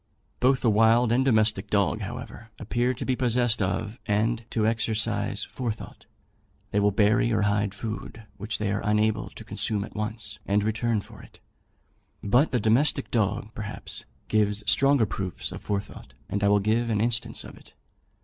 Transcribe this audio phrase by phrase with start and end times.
[0.39, 5.43] Both the wild and domestic dog, however, appear to be possessed of and to exercise
[5.43, 6.07] forethought.
[6.71, 10.63] They will bury or hide food, which they are unable to consume at once, and
[10.63, 11.39] return for it.
[12.23, 16.99] But the domestic dog, perhaps, gives stronger proofs of forethought; and I will give an
[16.99, 17.75] instance of it.